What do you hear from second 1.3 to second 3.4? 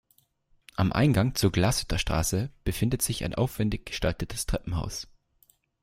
zur Glashütter Straße befindet sich ein